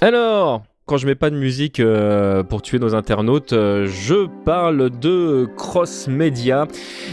Alors, 0.00 0.62
quand 0.90 0.96
je 0.96 1.06
mets 1.06 1.14
pas 1.14 1.30
de 1.30 1.36
musique 1.36 1.78
euh, 1.78 2.42
pour 2.42 2.62
tuer 2.62 2.80
nos 2.80 2.96
internautes, 2.96 3.52
euh, 3.52 3.86
je 3.86 4.26
parle 4.44 4.90
de 4.90 5.48
cross 5.56 6.08
media. 6.08 6.66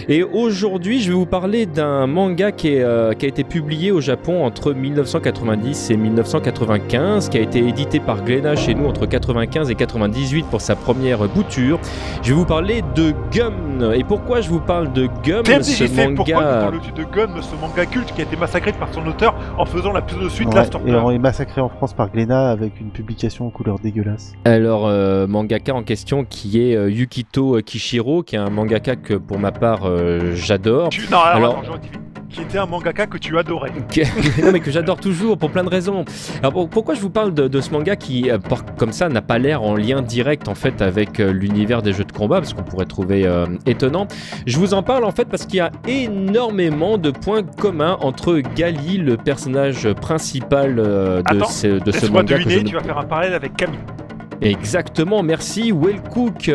Et 0.09 0.23
aujourd'hui, 0.23 0.99
je 0.99 1.09
vais 1.09 1.13
vous 1.13 1.27
parler 1.27 1.67
d'un 1.67 2.07
manga 2.07 2.51
qui, 2.51 2.79
euh, 2.79 3.13
qui, 3.13 3.25
a 3.25 3.29
été 3.29 3.43
publié 3.43 3.91
au 3.91 4.01
Japon 4.01 4.43
entre 4.43 4.73
1990 4.73 5.91
et 5.91 5.97
1995, 5.97 7.29
qui 7.29 7.37
a 7.37 7.41
été 7.41 7.59
édité 7.59 7.99
par 7.99 8.23
Glénat 8.23 8.55
chez 8.55 8.73
nous 8.73 8.87
entre 8.87 9.05
95 9.05 9.69
et 9.69 9.75
98 9.75 10.47
pour 10.47 10.61
sa 10.61 10.75
première 10.75 11.27
bouture. 11.27 11.79
Je 12.23 12.29
vais 12.29 12.33
vous 12.33 12.45
parler 12.45 12.81
de 12.95 13.13
Gum. 13.31 13.93
Et 13.93 14.03
pourquoi 14.03 14.41
je 14.41 14.49
vous 14.49 14.59
parle 14.59 14.91
de 14.91 15.07
Gum 15.23 15.45
ce 15.45 15.83
manga... 15.83 16.15
Pourquoi 16.15 16.71
de 16.95 17.03
Gum, 17.03 17.29
ce 17.43 17.55
manga 17.61 17.85
culte 17.85 18.11
qui 18.15 18.21
a 18.21 18.23
été 18.23 18.37
massacré 18.37 18.71
par 18.71 18.91
son 18.91 19.05
auteur 19.05 19.35
en 19.55 19.67
faisant 19.67 19.91
la 19.91 20.01
pseudo-suite 20.01 20.51
Last 20.51 20.73
Et 20.83 20.95
on 20.95 21.11
est 21.11 21.19
massacré 21.19 21.61
en 21.61 21.69
France 21.69 21.93
par 21.93 22.09
Glénat 22.09 22.49
avec 22.49 22.81
une 22.81 22.89
publication 22.89 23.45
en 23.45 23.49
couleur 23.51 23.66
dégueulasse. 23.75 24.33
Alors, 24.45 24.87
euh, 24.87 25.27
mangaka 25.27 25.73
en 25.73 25.83
question 25.83 26.25
qui 26.25 26.61
est 26.61 26.75
euh, 26.75 26.89
Yukito 26.89 27.61
Kishiro, 27.61 28.23
qui 28.23 28.35
est 28.35 28.39
un 28.39 28.49
mangaka 28.49 28.95
que 28.95 29.13
pour 29.13 29.39
ma 29.39 29.51
part 29.51 29.85
euh, 29.85 30.33
j'adore. 30.35 30.89
Non, 31.11 31.19
alors, 31.19 31.63
qui 32.29 32.41
était 32.41 32.57
un 32.57 32.65
mangaka 32.65 33.07
que 33.07 33.17
tu 33.17 33.37
adorais. 33.37 33.71
non, 34.43 34.51
mais 34.51 34.59
que 34.59 34.71
j'adore 34.71 34.99
toujours 34.99 35.37
pour 35.37 35.51
plein 35.51 35.63
de 35.63 35.69
raisons. 35.69 36.05
Alors 36.41 36.67
pourquoi 36.69 36.93
je 36.93 37.01
vous 37.01 37.09
parle 37.09 37.33
de, 37.33 37.61
ce 37.61 37.71
manga 37.71 37.95
qui, 37.95 38.29
comme 38.77 38.91
ça, 38.91 39.09
n'a 39.09 39.21
pas 39.21 39.37
l'air 39.37 39.63
en 39.63 39.75
lien 39.75 40.01
direct 40.01 40.47
en 40.47 40.55
fait 40.55 40.81
avec 40.81 41.17
l'univers 41.17 41.81
des 41.81 41.93
jeux 41.93 42.03
de 42.03 42.11
combat, 42.11 42.37
parce 42.37 42.53
qu'on 42.53 42.63
pourrait 42.63 42.85
trouver 42.85 43.29
étonnant. 43.65 44.07
Je 44.45 44.57
vous 44.57 44.73
en 44.73 44.83
parle 44.83 45.05
en 45.05 45.11
fait 45.11 45.25
parce 45.25 45.45
qu'il 45.45 45.57
y 45.57 45.61
a 45.61 45.71
énormément 45.87 46.97
de 46.97 47.11
points 47.11 47.43
communs 47.43 47.97
entre 48.01 48.41
Gali, 48.55 48.97
le 48.97 49.17
personnage 49.17 49.91
principal 49.93 50.75
de 50.75 51.43
ce, 51.49 51.79
de 51.79 51.91
ce 51.91 52.05
manga. 52.07 52.37
Deviner, 52.37 52.63
tu 52.63 52.75
vas 52.75 52.83
faire 52.83 52.97
un 52.97 53.05
parallèle 53.05 53.33
avec 53.33 53.55
Camille. 53.55 53.79
Exactement, 54.41 55.23
merci 55.23 55.71
Will 55.71 56.01
Cook. 56.11 56.51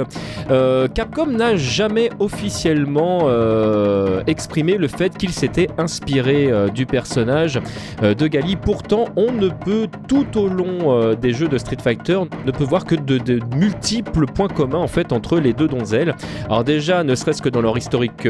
Euh, 0.50 0.86
Capcom 0.88 1.26
n'a 1.26 1.56
jamais 1.56 2.10
officiellement 2.20 3.22
euh, 3.24 4.22
exprimé 4.26 4.76
le 4.76 4.86
fait 4.86 5.16
qu'il 5.16 5.30
s'était 5.30 5.68
inspiré 5.78 6.50
euh, 6.50 6.68
du 6.68 6.86
personnage 6.86 7.60
de 8.02 8.26
Gali. 8.26 8.56
Pourtant, 8.56 9.06
on 9.16 9.32
ne 9.32 9.48
peut 9.48 9.88
tout 10.06 10.38
au 10.38 10.48
long 10.48 11.14
des 11.14 11.32
jeux 11.32 11.48
de 11.48 11.58
Street 11.58 11.78
Fighter 11.82 12.18
ne 12.46 12.50
peut 12.50 12.64
voir 12.64 12.84
que 12.84 12.94
de, 12.94 13.40
multiples 13.56 14.26
points 14.26 14.48
communs 14.48 14.78
en 14.78 14.86
fait 14.86 15.12
entre 15.12 15.38
les 15.38 15.52
deux 15.52 15.68
donzelles. 15.68 16.14
Alors 16.46 16.64
déjà, 16.64 17.02
ne 17.04 17.14
serait-ce 17.14 17.42
que 17.42 17.48
dans 17.48 17.60
leur 17.60 17.76
historique 17.76 18.28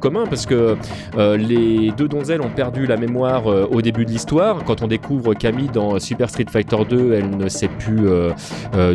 commun, 0.00 0.24
parce 0.28 0.46
que 0.46 0.76
les 1.16 1.92
deux 1.96 2.08
donzelles 2.08 2.40
ont 2.40 2.50
perdu 2.50 2.86
la 2.86 2.96
mémoire 2.96 3.46
au 3.46 3.82
début 3.82 4.04
de 4.04 4.10
l'histoire. 4.10 4.64
Quand 4.64 4.82
on 4.82 4.86
découvre 4.86 5.34
Camille 5.34 5.70
dans 5.72 5.98
Super 5.98 6.28
Street 6.28 6.46
Fighter 6.50 6.78
2, 6.88 7.12
elle 7.14 7.36
ne 7.36 7.48
sait 7.48 7.68
plus 7.68 8.08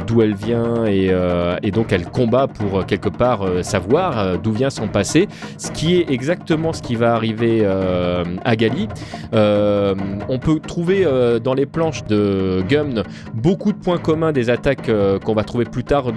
d'où 0.05 0.21
elle 0.21 0.35
vient 0.35 0.85
et, 0.85 1.09
euh, 1.09 1.57
et, 1.63 1.71
donc 1.71 1.91
elle 1.91 2.05
combat 2.05 2.47
pour 2.47 2.79
euh, 2.79 2.83
quelque 2.83 3.09
part 3.09 3.45
savoir 3.61 4.37
d'où 4.39 4.51
vient 4.51 4.69
son 4.69 4.87
passé, 4.87 5.27
ce 5.57 5.71
qui 5.71 5.95
est 5.95 6.09
exactement 6.11 6.73
ce 6.73 6.81
qui 6.81 6.95
va 6.95 7.13
arriver 7.13 7.65
à 7.65 8.55
Gali. 8.55 8.87
on 9.33 10.39
peut 10.39 10.59
trouver 10.59 11.05
dans 11.43 11.53
les 11.53 11.65
planches 11.65 12.03
de 12.05 12.63
Gum 12.67 13.03
beaucoup 13.33 13.71
de 13.71 13.77
points 13.77 13.97
communs 13.97 14.31
des 14.31 14.49
attaques 14.49 14.89
qu'on 15.23 15.33
va 15.33 15.43
trouver 15.43 15.65
plus 15.65 15.83
tard 15.83 16.11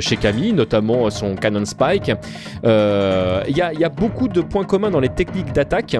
chez 0.00 0.16
Camille, 0.16 0.52
notamment 0.52 1.10
son 1.10 1.34
Cannon 1.34 1.64
Spike. 1.64 2.12
Il 2.64 3.56
y, 3.56 3.84
a 3.84 3.88
beaucoup 3.88 4.28
de 4.28 4.40
points 4.40 4.64
communs 4.64 4.90
dans 4.90 5.00
les 5.00 5.08
techniques 5.08 5.52
d'attaque 5.52 5.96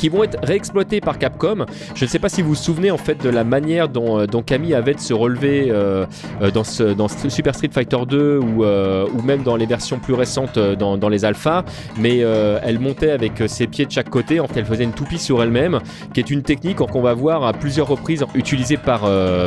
qui 0.00 0.08
vont 0.08 0.24
être 0.24 0.38
réexploités 0.42 1.02
par 1.02 1.18
Capcom. 1.18 1.66
Je 1.94 2.04
ne 2.06 2.08
sais 2.08 2.18
pas 2.18 2.30
si 2.30 2.40
vous 2.40 2.50
vous 2.50 2.54
souvenez 2.54 2.90
en 2.90 2.96
fait 2.96 3.22
de 3.22 3.28
la 3.28 3.44
manière 3.44 3.90
dont, 3.90 4.18
euh, 4.18 4.26
dont 4.26 4.42
Camille 4.42 4.72
avait 4.72 4.94
de 4.94 5.00
se 5.00 5.12
relever 5.12 5.66
euh, 5.68 6.06
euh, 6.40 6.50
dans, 6.50 6.64
ce, 6.64 6.84
dans 6.84 7.06
Super 7.08 7.54
Street 7.54 7.68
Fighter 7.70 7.98
2 8.08 8.38
ou, 8.38 8.64
ou 8.64 9.22
même 9.22 9.42
dans 9.42 9.56
les 9.56 9.66
versions 9.66 9.98
plus 9.98 10.14
récentes 10.14 10.58
dans, 10.58 10.96
dans 10.96 11.10
les 11.10 11.26
alphas, 11.26 11.64
mais 11.98 12.18
elle 12.18 12.78
montait 12.78 13.10
avec 13.10 13.42
ses 13.46 13.66
pieds 13.66 13.84
de 13.84 13.90
chaque 13.90 14.08
côté, 14.08 14.40
en 14.40 14.46
fait 14.46 14.60
elle 14.60 14.64
faisait 14.64 14.84
une 14.84 14.92
toupie 14.92 15.18
sur 15.18 15.42
elle-même, 15.42 15.80
qui 16.14 16.20
est 16.20 16.30
une 16.30 16.42
technique 16.42 16.78
qu'on 16.78 17.02
va 17.02 17.12
voir 17.12 17.44
à 17.44 17.52
plusieurs 17.52 17.88
reprises 17.88 18.24
utilisée 18.34 18.78
par, 18.78 19.02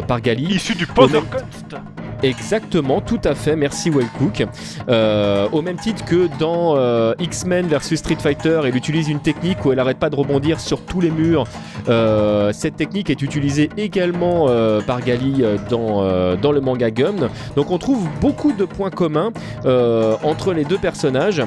par 0.05 0.21
Gali. 0.21 0.55
Issu 0.55 0.75
du 0.75 0.85
Power 0.85 1.21
Exactement, 2.23 3.01
tout 3.01 3.19
à 3.25 3.35
fait, 3.35 3.57
merci 3.57 3.89
Wellcook. 3.89 4.45
Euh, 4.87 5.49
au 5.51 5.61
même 5.61 5.75
titre 5.75 6.05
que 6.05 6.29
dans 6.39 6.77
euh, 6.77 7.13
X-Men 7.19 7.67
versus 7.67 7.99
Street 7.99 8.15
Fighter, 8.17 8.61
elle 8.63 8.77
utilise 8.77 9.09
une 9.09 9.19
technique 9.19 9.65
où 9.65 9.73
elle 9.73 9.79
arrête 9.79 9.99
pas 9.99 10.09
de 10.09 10.15
rebondir 10.15 10.61
sur 10.61 10.79
tous 10.85 11.01
les 11.01 11.11
murs. 11.11 11.43
Euh, 11.89 12.53
cette 12.53 12.77
technique 12.77 13.09
est 13.09 13.21
utilisée 13.21 13.69
également 13.75 14.47
par 14.87 15.01
Gali 15.01 15.43
dans, 15.69 16.35
dans 16.37 16.51
le 16.53 16.61
manga 16.61 16.89
Gum. 16.91 17.27
Donc 17.57 17.71
on 17.71 17.77
trouve 17.77 18.07
beaucoup 18.21 18.53
de 18.53 18.63
points 18.63 18.89
communs 18.89 19.33
entre 20.23 20.53
les 20.53 20.63
deux 20.63 20.77
personnages. 20.77 21.43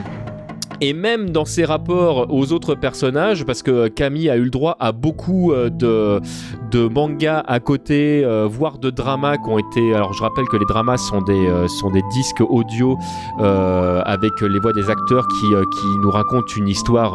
Et 0.80 0.92
même 0.92 1.30
dans 1.30 1.46
ses 1.46 1.64
rapports 1.64 2.26
aux 2.28 2.52
autres 2.52 2.74
personnages, 2.74 3.44
parce 3.44 3.62
que 3.62 3.88
Camille 3.88 4.28
a 4.28 4.36
eu 4.36 4.44
le 4.44 4.50
droit 4.50 4.76
à 4.78 4.92
beaucoup 4.92 5.52
euh, 5.52 5.70
de, 5.70 6.20
de 6.70 6.86
mangas 6.86 7.42
à 7.46 7.60
côté, 7.60 8.22
euh, 8.24 8.46
voire 8.46 8.78
de 8.78 8.90
dramas 8.90 9.38
qui 9.38 9.48
ont 9.48 9.58
été. 9.58 9.94
Alors 9.94 10.12
je 10.12 10.22
rappelle 10.22 10.46
que 10.46 10.56
les 10.56 10.66
dramas 10.66 10.98
sont 10.98 11.22
des, 11.22 11.32
euh, 11.32 11.66
sont 11.66 11.90
des 11.90 12.02
disques 12.12 12.42
audio 12.42 12.98
avec 13.38 14.40
les 14.40 14.58
voix 14.58 14.72
des 14.72 14.90
acteurs 14.90 15.26
qui, 15.28 15.46
qui 15.46 15.86
nous 16.02 16.10
racontent 16.10 16.46
une 16.56 16.68
histoire, 16.68 17.12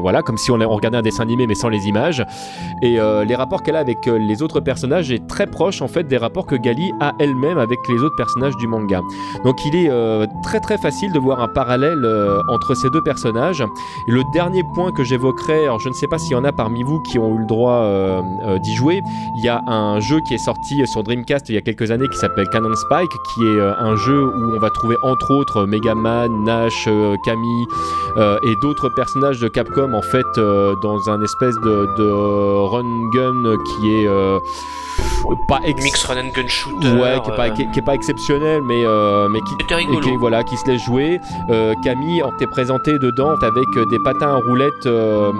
voilà, 0.00 0.22
comme 0.22 0.36
si 0.36 0.50
on, 0.50 0.60
on, 0.60 0.68
regardait 0.68 0.98
un 0.98 1.02
dessin 1.02 1.22
animé 1.22 1.46
mais 1.46 1.54
sans 1.54 1.68
les 1.68 1.86
images. 1.86 2.24
Et 2.82 2.98
les 3.26 3.34
rapports 3.34 3.62
qu'elle 3.62 3.76
a 3.76 3.80
avec 3.80 4.06
les 4.06 4.42
autres 4.42 4.60
personnages 4.60 5.10
est 5.10 5.26
très 5.26 5.46
proche 5.46 5.82
en 5.82 5.88
fait 5.88 6.04
des 6.04 6.16
rapports 6.16 6.46
que 6.46 6.56
Gali 6.56 6.90
a 7.00 7.12
elle-même 7.18 7.58
avec 7.58 7.78
les 7.88 8.02
autres 8.02 8.16
personnages 8.16 8.56
du 8.56 8.66
manga. 8.66 9.00
Donc 9.44 9.56
il 9.64 9.76
est 9.76 9.90
très 10.42 10.60
très 10.60 10.78
facile 10.78 11.12
de 11.12 11.18
voir 11.18 11.40
un 11.40 11.48
parallèle 11.48 12.04
entre 12.48 12.65
ces 12.74 12.90
deux 12.90 13.02
personnages. 13.02 13.62
Et 14.08 14.12
le 14.12 14.22
dernier 14.32 14.62
point 14.74 14.92
que 14.92 15.04
j'évoquerai, 15.04 15.64
alors 15.64 15.80
je 15.80 15.88
ne 15.88 15.94
sais 15.94 16.06
pas 16.06 16.18
s'il 16.18 16.32
y 16.32 16.34
en 16.34 16.44
a 16.44 16.52
parmi 16.52 16.82
vous 16.82 17.00
qui 17.00 17.18
ont 17.18 17.34
eu 17.34 17.38
le 17.38 17.46
droit 17.46 17.82
euh, 17.82 18.22
euh, 18.42 18.58
d'y 18.58 18.74
jouer, 18.74 19.02
il 19.36 19.44
y 19.44 19.48
a 19.48 19.62
un 19.66 20.00
jeu 20.00 20.20
qui 20.20 20.34
est 20.34 20.38
sorti 20.38 20.86
sur 20.86 21.02
Dreamcast 21.02 21.48
il 21.48 21.54
y 21.54 21.58
a 21.58 21.60
quelques 21.60 21.90
années 21.90 22.08
qui 22.08 22.18
s'appelle 22.18 22.48
Cannon 22.48 22.74
Spike, 22.74 23.10
qui 23.10 23.42
est 23.42 23.60
euh, 23.60 23.74
un 23.78 23.96
jeu 23.96 24.24
où 24.24 24.56
on 24.56 24.58
va 24.58 24.70
trouver 24.70 24.96
entre 25.02 25.30
autres 25.30 25.66
Mega 25.66 25.94
Man, 25.94 26.44
Nash, 26.44 26.88
Camille 27.24 27.66
et 28.42 28.56
d'autres 28.62 28.88
personnages 28.88 29.40
de 29.40 29.48
Capcom 29.48 29.92
en 29.92 30.02
fait 30.02 30.26
dans 30.36 31.10
un 31.10 31.20
espèce 31.22 31.54
de, 31.56 31.86
de 31.98 32.10
run 32.10 33.10
gun 33.12 33.56
qui 33.64 33.90
est 33.94 34.08
pas 35.48 35.60
mix 35.82 36.04
run 36.04 36.16
and 36.18 36.30
gun 36.34 36.48
shooter 36.48 36.92
ouais 36.92 37.20
qui 37.22 37.30
est 37.30 37.36
pas, 37.36 37.50
qui, 37.50 37.62
est 37.62 37.84
pas 37.84 37.94
exceptionnel 37.94 38.62
mais 38.62 38.84
mais 39.28 39.40
qui, 39.40 39.56
qui, 40.02 40.16
voilà 40.16 40.44
qui 40.44 40.56
se 40.56 40.66
laisse 40.66 40.82
jouer. 40.82 41.20
Camille 41.82 42.22
t'es 42.38 42.46
présenté 42.56 42.98
dedans 42.98 43.34
avec 43.42 43.68
des 43.90 43.98
patins 43.98 44.30
à 44.30 44.36
roulettes 44.36 44.86
euh, 44.86 45.30
euh, 45.30 45.32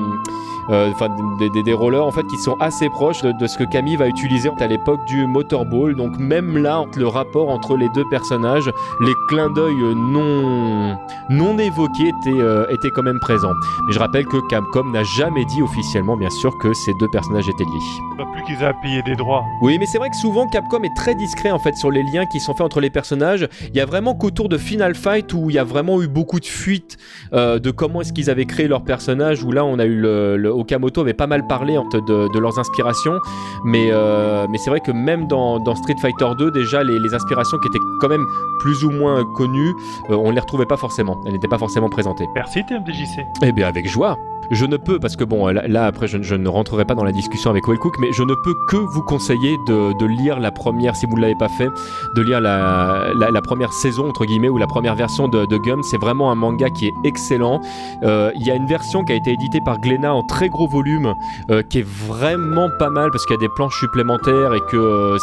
enfin 0.69 1.09
des, 1.39 1.63
des, 1.63 1.73
rollers 1.73 2.05
en 2.05 2.11
fait 2.11 2.27
qui 2.27 2.37
sont 2.39 2.57
assez 2.61 2.89
proches 2.89 3.23
de, 3.23 3.47
ce 3.47 3.57
que 3.59 3.65
Camille 3.65 3.97
va 3.97 4.09
utiliser 4.09 4.51
à 4.59 4.67
l'époque 4.67 5.05
du 5.07 5.27
motorball. 5.27 5.95
Donc 5.95 6.19
même 6.19 6.59
là, 6.59 6.85
le 6.97 7.07
rapport 7.07 7.49
entre 7.49 7.77
les 7.77 7.89
deux 7.91 8.05
personnages, 8.11 8.71
les 9.01 9.13
clins 9.29 9.51
d'œil 9.51 9.95
non 9.95 10.97
non 11.29 11.59
évoqués 11.59 12.09
étaient, 12.09 12.41
euh, 12.41 12.67
étaient 12.71 12.91
quand 12.91 13.03
même 13.03 13.21
présents. 13.21 13.55
Mais 13.87 13.93
je 13.93 13.99
rappelle 13.99 14.27
que 14.27 14.37
Capcom 14.49 14.85
n'a 14.91 15.03
jamais 15.05 15.45
dit 15.45 15.63
officiellement, 15.63 16.17
bien 16.17 16.31
sûr, 16.31 16.57
que 16.59 16.73
ces 16.73 16.93
deux 16.95 17.09
personnages 17.09 17.49
étaient 17.49 17.65
liés. 17.65 18.17
Pas 18.17 18.27
plus 18.33 18.43
qu'ils 18.45 18.63
aient 18.63 18.67
à 18.67 18.75
payer 18.75 19.03
des 19.03 19.17
droits. 19.17 19.45
Oui, 19.63 19.77
mais 19.79 19.87
c'est 19.87 19.99
vrai 19.99 20.11
que 20.11 20.17
souvent 20.17 20.47
Capcom 20.49 20.83
est 20.83 20.95
très 20.97 21.15
discret 21.15 21.51
en 21.51 21.59
fait 21.59 21.75
sur 21.77 21.91
les 21.91 22.03
liens 22.03 22.27
qui 22.27 22.41
sont 22.41 22.55
faits 22.55 22.65
entre 22.65 22.81
les 22.81 22.91
personnages. 22.91 23.49
Il 23.69 23.77
y 23.77 23.81
a 23.81 23.87
vraiment 23.87 24.15
qu'autour 24.15 24.49
de 24.49 24.59
Final 24.59 24.95
Fight 24.95 25.33
où 25.35 25.51
il 25.51 25.57
y 25.57 25.59
a 25.59 25.65
vraiment 25.65 26.01
eu 26.03 26.09
beaucoup 26.09 26.41
de 26.41 26.47
fuites 26.47 26.97
euh, 27.33 27.59
de 27.59 27.71
comment 27.71 28.01
est-ce 28.01 28.13
qu'ils 28.13 28.31
avaient 28.31 28.47
créé 28.47 28.69
leurs 28.69 28.85
personnages. 28.85 29.43
Où 29.43 29.53
là, 29.53 29.65
on 29.65 29.79
a 29.79 29.85
eu 29.85 29.97
le 29.97 30.53
Okamoto 30.57 31.01
avait 31.01 31.15
pas 31.15 31.27
mal 31.27 31.47
parlé 31.47 31.79
de, 31.93 32.39
leurs 32.39 32.59
inspirations, 32.59 33.19
mais, 33.65 33.89
euh, 33.91 34.47
mais 34.51 34.59
c'est 34.59 34.71
vrai 34.71 34.81
que 34.81 34.91
même 34.91 35.27
dans, 35.27 35.59
Street 35.75 35.97
Fighter 36.01 36.29
2, 36.39 36.51
déjà, 36.51 36.83
les, 36.83 37.15
inspirations 37.15 37.59
qui 37.59 37.69
étaient 37.69 37.85
quand 38.01 38.09
même 38.09 38.27
plus 38.61 38.85
ou 38.85 38.91
moins 38.91 39.25
connues, 39.37 39.75
euh, 40.11 40.15
on 40.15 40.31
les 40.31 40.41
retrouvait 40.41 40.67
pas 40.67 40.77
forcément. 40.77 41.21
Elles 41.25 41.33
n'étaient 41.33 41.49
pas 41.49 41.59
forcément 41.59 41.89
présentées. 41.89 42.27
Merci 42.35 42.65
TMDJC. 42.67 43.25
Eh 43.43 43.53
bien, 43.53 43.69
avec 43.69 43.89
joie. 43.89 44.19
Je 44.51 44.65
ne 44.65 44.77
peux, 44.77 44.99
parce 44.99 45.17
que 45.17 45.25
bon, 45.25 45.49
là, 45.49 45.87
après, 45.87 46.07
je, 46.07 46.35
ne 46.35 46.49
rentrerai 46.49 46.85
pas 46.85 46.95
dans 46.95 47.05
la 47.05 47.13
discussion 47.13 47.51
avec 47.51 47.67
Wellcook, 47.67 47.99
mais 47.99 48.13
je 48.13 48.23
ne 48.23 48.35
peux 48.35 48.55
que 48.69 48.77
vous 48.77 49.03
conseiller 49.03 49.57
de, 49.67 50.07
lire 50.07 50.39
la 50.39 50.51
première, 50.53 50.95
si 50.95 51.07
vous 51.07 51.17
ne 51.17 51.23
l'avez 51.23 51.35
pas 51.39 51.49
fait, 51.49 51.69
de 52.15 52.23
lire 52.23 52.41
la, 52.41 53.41
première 53.43 53.73
saison, 53.73 54.09
entre 54.09 54.25
guillemets, 54.25 54.49
ou 54.49 54.59
la 54.59 54.67
première 54.67 54.95
version 54.95 55.29
de, 55.29 55.47
de 55.47 55.57
Gum. 55.59 55.83
C'est 55.83 55.99
vraiment 55.99 56.31
un 56.31 56.35
manga 56.35 56.71
qui 56.71 56.87
est 56.87 56.93
excellent. 57.05 57.61
Euh, 58.03 58.31
il 58.37 58.47
y 58.47 58.51
a 58.51 58.55
une 58.55 58.67
version 58.67 59.05
qui 59.05 59.13
a 59.13 59.17
été 59.17 59.33
éditée 59.33 59.61
par 59.65 59.79
Glénat 59.79 60.15
en 60.15 60.23
très 60.23 60.49
gros 60.49 60.69
volume, 60.69 61.15
euh, 61.51 61.63
qui 61.63 61.81
est 61.81 61.87
vraiment 61.87 62.69
pas 62.79 62.91
mal, 62.91 63.11
parce 63.11 63.27
qu'il 63.27 63.35
y 63.35 63.39
a 63.39 63.41
des 63.41 63.49
planches 63.57 63.79
supplémentaires 63.79 64.55
et 64.55 64.61
que, 64.71 64.77
euh, 64.77 65.19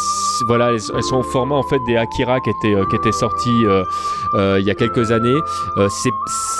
voilà, 0.46 0.72
elles, 0.72 0.80
sont 0.80 1.18
au 1.18 1.22
format, 1.22 1.56
en 1.56 1.62
fait, 1.62 1.78
des 1.86 1.96
Akira 1.96 2.40
qui 2.40 2.50
étaient, 2.50 2.74
qui 2.90 3.12
sortis 3.12 3.64
il 4.34 4.64
y 4.64 4.70
a 4.70 4.74
quelques 4.74 5.12
années. 5.12 5.38
c'est 5.88 6.10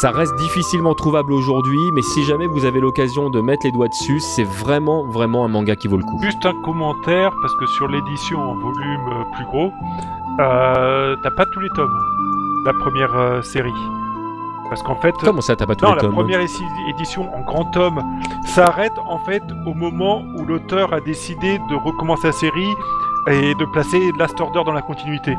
ça 0.00 0.10
reste 0.10 0.34
difficilement 0.36 0.94
trouvable 0.94 1.32
aujourd'hui, 1.32 1.90
mais 1.92 2.02
si 2.02 2.24
jamais 2.24 2.46
vous 2.46 2.64
avez 2.64 2.80
l'occasion 2.80 3.30
de 3.30 3.40
mettre 3.40 3.64
les 3.64 3.72
doigts 3.72 3.88
dessus, 3.88 4.20
c'est 4.20 4.44
vraiment, 4.44 5.04
vraiment 5.06 5.44
un 5.44 5.48
manga 5.48 5.76
qui 5.76 5.88
vaut 5.88 5.96
le 5.96 6.02
coup. 6.02 6.18
Juste 6.22 6.44
un 6.44 6.54
commentaire, 6.62 7.32
parce 7.40 7.54
que 7.54 7.66
sur 7.66 7.88
l'édition 7.88 8.38
en 8.40 8.54
volume 8.54 9.08
euh, 9.08 9.24
plus 9.34 9.44
gros, 9.44 9.72
euh, 10.40 11.16
t'as 11.22 11.30
pas 11.30 11.46
tous 11.46 11.60
les 11.60 11.68
tomes. 11.70 11.96
La 12.66 12.72
première 12.72 13.14
euh, 13.14 13.42
série. 13.42 13.70
Parce 14.68 14.82
qu'en 14.82 14.96
fait. 14.96 15.12
Comment 15.20 15.40
ça, 15.40 15.54
t'as 15.54 15.66
pas 15.66 15.76
tous 15.76 15.84
non, 15.84 15.92
les 15.92 15.96
la 15.96 16.02
tomes 16.02 16.14
première 16.14 16.40
édition 16.88 17.32
en 17.34 17.40
grand 17.42 17.64
tome 17.66 18.02
s'arrête 18.46 18.98
en 19.06 19.18
fait 19.18 19.42
au 19.66 19.74
moment 19.74 20.22
où 20.36 20.44
l'auteur 20.44 20.92
a 20.92 21.00
décidé 21.00 21.58
de 21.70 21.74
recommencer 21.74 22.28
la 22.28 22.32
série 22.32 22.74
et 23.30 23.54
de 23.54 23.64
placer 23.72 23.98
Last 24.18 24.40
Order 24.40 24.62
dans 24.64 24.72
la 24.72 24.82
continuité. 24.82 25.36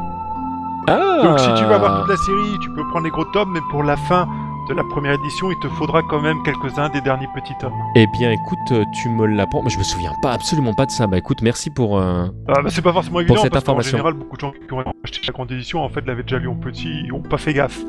Ah 0.88 1.20
Donc 1.24 1.40
si 1.40 1.54
tu 1.56 1.64
veux 1.66 1.74
avoir 1.74 2.02
toute 2.02 2.10
la 2.10 2.18
série, 2.18 2.60
tu 2.62 2.70
peux 2.70 2.88
prendre 2.90 3.06
les 3.06 3.12
gros 3.12 3.26
tomes, 3.26 3.52
mais 3.52 3.62
pour 3.72 3.84
la 3.84 3.98
fin 3.98 4.28
de 4.68 4.74
la 4.74 4.84
première 4.84 5.14
édition, 5.14 5.52
il 5.52 5.60
te 5.60 5.68
faudra 5.68 6.02
quand 6.04 6.22
même 6.22 6.42
quelques-uns 6.44 6.90
des 6.90 7.02
derniers 7.02 7.28
petits 7.36 7.54
tomes. 7.60 7.74
Eh 7.96 8.08
bien, 8.08 8.32
écoute, 8.32 8.58
euh, 8.72 8.84
tu 9.02 9.10
me 9.10 9.26
l'apprends. 9.26 9.62
Mais 9.64 9.70
je 9.70 9.78
me 9.78 9.84
souviens 9.84 10.12
pas, 10.22 10.32
absolument 10.34 10.74
pas 10.74 10.86
de 10.86 10.92
ça. 10.92 11.08
Bah 11.08 11.18
écoute, 11.18 11.42
merci 11.42 11.70
pour. 11.70 11.98
euh, 12.00 12.28
Ah, 12.48 12.62
bah, 12.62 12.70
c'est 12.70 12.82
pas 12.82 12.94
forcément 12.94 13.20
évident 13.20 13.42
cette 13.42 13.52
parce 13.52 13.64
information. 13.64 13.92
général, 13.92 14.14
beaucoup 14.14 14.36
de 14.36 14.42
gens 14.42 14.52
qui 14.52 14.74
ont 14.74 14.84
acheté 15.04 15.20
la 15.28 15.34
grande 15.34 15.52
édition 15.52 15.84
en 15.84 15.90
fait 15.90 16.06
l'avaient 16.06 16.24
déjà 16.24 16.40
lu 16.40 16.48
en 16.48 16.56
petit, 16.56 17.04
ils 17.06 17.14
ont 17.14 17.22
pas 17.22 17.38
fait 17.38 17.54
gaffe. 17.54 17.80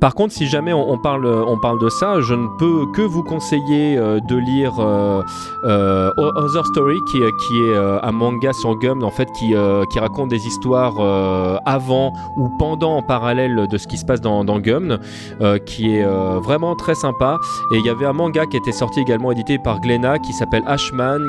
Par 0.00 0.14
contre, 0.14 0.32
si 0.32 0.46
jamais 0.46 0.72
on, 0.72 0.98
parle, 0.98 1.22
de 1.80 1.88
ça, 1.88 2.20
je 2.20 2.34
ne 2.34 2.46
peux 2.58 2.86
que 2.92 3.02
vous 3.02 3.22
conseiller 3.22 3.98
euh, 3.98 4.18
de 4.20 4.36
lire 4.36 4.74
euh, 4.78 5.22
euh, 5.64 6.10
Other 6.16 6.64
Story, 6.66 6.98
qui, 7.10 7.18
est- 7.18 7.76
un 8.02 8.12
manga 8.12 8.52
sur 8.52 8.76
Gum, 8.76 9.02
en 9.04 9.10
fait, 9.10 9.28
qui, 9.32 9.54
raconte 9.54 10.30
des 10.30 10.46
histoires 10.46 11.00
avant 11.66 12.12
ou 12.36 12.48
pendant, 12.58 12.96
en 12.96 13.02
parallèle 13.02 13.66
de 13.70 13.78
ce 13.78 13.86
qui 13.86 13.98
se 13.98 14.04
passe 14.04 14.20
dans, 14.20 14.44
Gum, 14.58 14.98
qui 15.66 15.94
est 15.94 16.04
vraiment 16.04 16.74
très 16.76 16.94
sympa. 16.94 17.38
Et 17.72 17.78
il 17.78 17.84
y 17.84 17.90
avait 17.90 18.06
un 18.06 18.12
manga 18.12 18.46
qui 18.46 18.56
était 18.56 18.72
sorti 18.72 19.00
également 19.00 19.32
édité 19.32 19.58
par 19.58 19.80
Glénat, 19.80 20.18
qui 20.18 20.32
s'appelle 20.32 20.62
Ashman, 20.66 21.20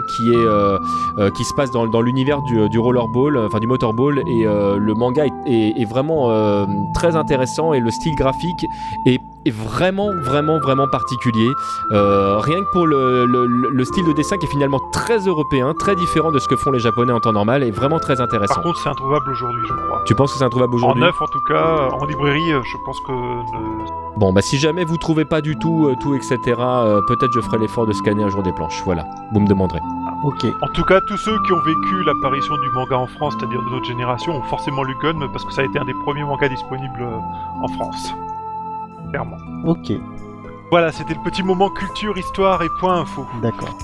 qui 1.35 1.43
se 1.43 1.53
passe 1.55 1.71
dans, 1.71 2.01
l'univers 2.01 2.41
du, 2.43 2.79
rollerball, 2.79 3.37
enfin 3.37 3.59
du 3.59 3.67
motorball, 3.67 4.19
et 4.19 4.43
le 4.43 4.93
manga 4.93 5.25
est, 5.45 5.85
vraiment 5.85 6.29
très 6.93 7.15
intéressant 7.15 7.60
et 7.73 7.79
le 7.79 7.91
style 7.91 8.15
graphique 8.15 8.65
est, 9.05 9.21
est 9.45 9.51
vraiment, 9.55 10.11
vraiment, 10.21 10.59
vraiment 10.59 10.87
particulier. 10.87 11.49
Euh, 11.91 12.37
rien 12.39 12.59
que 12.63 12.71
pour 12.71 12.85
le, 12.87 13.25
le- 13.25 13.45
le 13.47 13.83
style 13.85 14.05
de 14.05 14.13
dessin 14.13 14.37
qui 14.37 14.45
est 14.45 14.49
finalement 14.49 14.79
très 14.91 15.17
européen, 15.19 15.73
très 15.73 15.95
différent 15.95 16.31
de 16.31 16.39
ce 16.39 16.47
que 16.47 16.55
font 16.55 16.71
les 16.71 16.79
Japonais 16.79 17.11
en 17.11 17.19
temps 17.19 17.33
normal, 17.33 17.63
et 17.63 17.71
vraiment 17.71 17.99
très 17.99 18.21
intéressant. 18.21 18.55
Par 18.55 18.63
contre, 18.63 18.79
c'est 18.79 18.89
introuvable 18.89 19.29
aujourd'hui, 19.31 19.61
je 19.67 19.73
crois. 19.73 20.01
tu 20.05 20.13
penses 20.15 20.31
que 20.33 20.37
c'est 20.39 20.43
introuvable 20.45 20.73
En 20.73 20.77
aujourd'hui? 20.77 21.03
neuf, 21.03 21.21
en 21.21 21.27
tout 21.27 21.41
cas, 21.41 21.89
en 21.99 22.05
librairie, 22.05 22.51
euh, 22.53 22.61
je 22.63 22.77
pense 22.85 22.99
que 23.01 23.11
Bon, 24.17 24.33
bah 24.33 24.41
si 24.41 24.57
jamais 24.57 24.83
vous 24.83 24.97
trouvez 24.97 25.25
pas 25.25 25.41
du 25.41 25.57
tout, 25.57 25.87
euh, 25.87 25.95
tout, 26.01 26.13
etc., 26.15 26.37
euh, 26.59 27.01
peut-être 27.07 27.31
je 27.31 27.39
ferai 27.41 27.57
l'effort 27.57 27.87
de 27.87 27.93
scanner 27.93 28.23
un 28.23 28.29
jour 28.29 28.43
des 28.43 28.51
planches. 28.51 28.81
Voilà, 28.85 29.05
vous 29.33 29.39
me 29.39 29.47
demanderez. 29.47 29.79
Ok. 30.23 30.45
En 30.61 30.67
tout 30.67 30.83
cas, 30.83 30.99
tous 31.01 31.17
ceux 31.17 31.39
qui 31.45 31.53
ont 31.53 31.61
vécu 31.61 32.03
l'apparition 32.03 32.55
du 32.57 32.69
manga 32.71 32.97
en 32.97 33.07
France, 33.07 33.33
c'est-à-dire 33.39 33.61
de 33.63 33.69
notre 33.69 33.85
génération, 33.85 34.35
ont 34.35 34.43
forcément 34.43 34.83
lu 34.83 34.95
Gun 35.01 35.27
parce 35.31 35.45
que 35.45 35.51
ça 35.53 35.61
a 35.61 35.65
été 35.65 35.79
un 35.79 35.85
des 35.85 35.95
premiers 36.05 36.23
mangas 36.23 36.49
disponibles 36.49 37.07
en 37.63 37.67
France. 37.69 38.13
Clairement. 39.11 39.37
Ok. 39.65 39.91
Voilà, 40.71 40.91
c'était 40.91 41.13
le 41.13 41.23
petit 41.23 41.43
moment 41.43 41.69
culture, 41.69 42.17
histoire 42.17 42.63
et 42.63 42.69
point 42.79 43.01
info. 43.01 43.25
D'accord. 43.41 43.77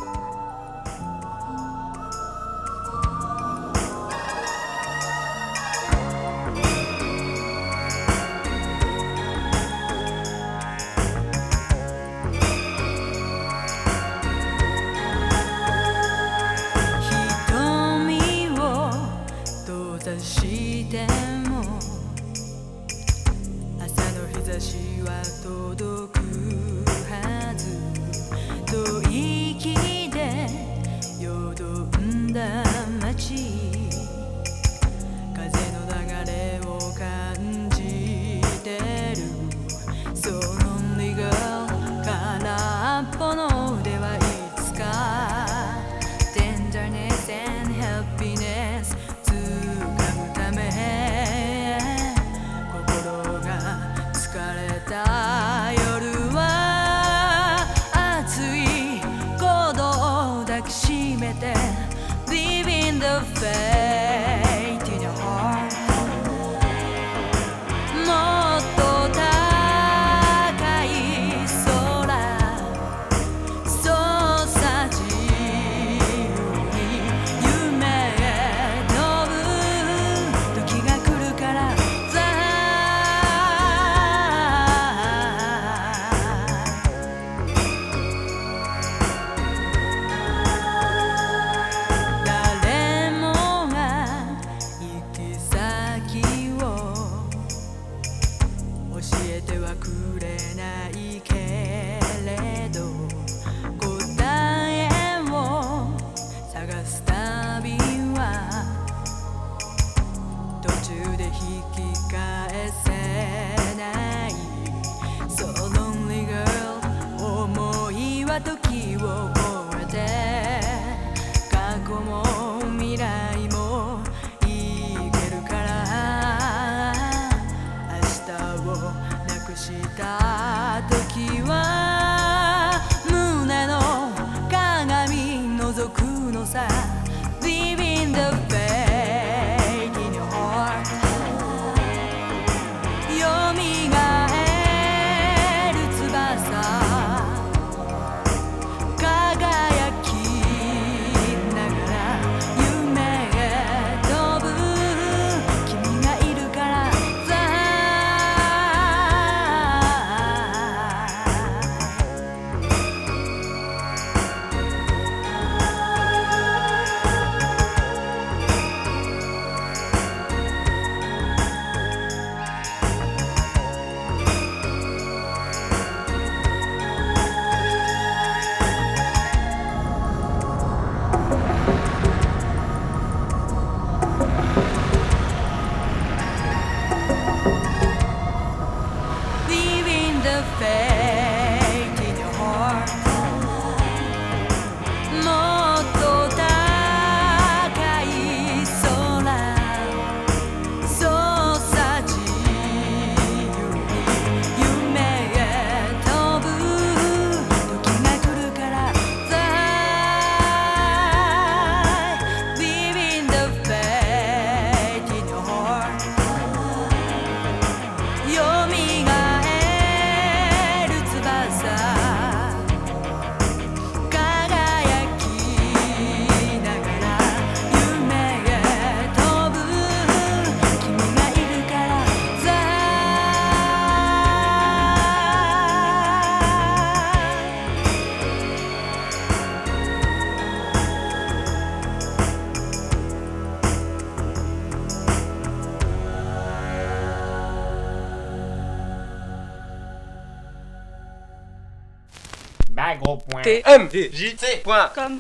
Gros 252.96 253.18
point. 253.18 253.44
T. 253.44 253.62
M. 253.66 253.90
J. 253.92 254.36
C. 254.38 254.62
Point. 254.64 254.90
Comme. 254.96 255.18